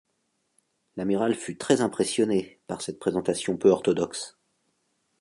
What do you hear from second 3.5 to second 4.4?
peu orthodoxe.